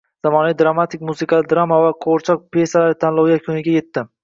[0.27, 4.09] Zamonaviy dramatik, musiqali drama va qo‘g‘irchoq pesalari tanlovi yakuniga yetdi